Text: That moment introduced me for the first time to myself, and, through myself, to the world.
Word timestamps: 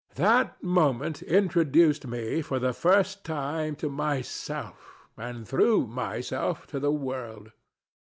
That 0.15 0.63
moment 0.63 1.21
introduced 1.21 2.07
me 2.07 2.41
for 2.41 2.57
the 2.57 2.73
first 2.73 3.23
time 3.23 3.75
to 3.75 3.87
myself, 3.87 5.05
and, 5.15 5.47
through 5.47 5.85
myself, 5.85 6.65
to 6.71 6.79
the 6.79 6.91
world. 6.91 7.51